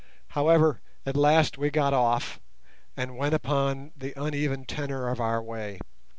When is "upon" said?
3.35-3.91